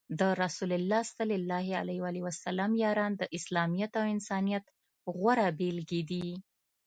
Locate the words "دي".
6.09-6.27